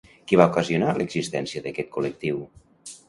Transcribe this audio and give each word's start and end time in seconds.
Què 0.29 0.37
va 0.39 0.45
ocasionar 0.53 0.95
l'existència 1.01 1.63
d'aquest 1.67 1.93
col·lectiu? 1.99 2.45